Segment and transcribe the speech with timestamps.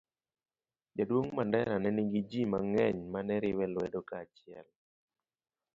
[0.95, 4.67] Jaduong' Mandela ne nigi ji mang'eny ma ne riwe lwedo kaachiel